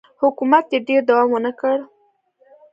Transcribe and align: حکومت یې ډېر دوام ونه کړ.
حکومت 0.21 0.65
یې 0.73 0.79
ډېر 0.87 1.01
دوام 1.09 1.29
ونه 1.33 1.51
کړ. 1.59 1.77